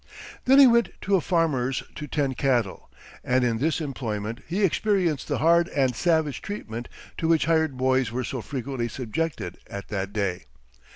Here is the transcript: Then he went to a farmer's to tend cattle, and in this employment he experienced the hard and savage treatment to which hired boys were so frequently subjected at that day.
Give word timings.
Then 0.45 0.57
he 0.57 0.65
went 0.65 0.89
to 1.01 1.15
a 1.15 1.21
farmer's 1.21 1.83
to 1.93 2.07
tend 2.07 2.35
cattle, 2.35 2.89
and 3.23 3.43
in 3.43 3.59
this 3.59 3.79
employment 3.79 4.39
he 4.47 4.63
experienced 4.63 5.27
the 5.27 5.37
hard 5.37 5.69
and 5.69 5.95
savage 5.95 6.41
treatment 6.41 6.89
to 7.19 7.27
which 7.27 7.45
hired 7.45 7.77
boys 7.77 8.11
were 8.11 8.23
so 8.23 8.41
frequently 8.41 8.87
subjected 8.87 9.59
at 9.67 9.89
that 9.89 10.11
day. 10.11 10.45